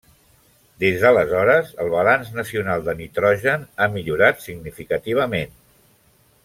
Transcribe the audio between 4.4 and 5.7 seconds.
significativament.